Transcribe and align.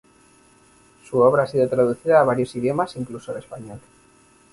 Su 1.07 1.19
obra 1.19 1.43
ha 1.43 1.47
sido 1.47 1.69
traducida 1.69 2.19
a 2.19 2.23
varios 2.23 2.55
idiomas 2.55 2.95
incluso 2.95 3.31
el 3.33 3.37
español. 3.37 3.79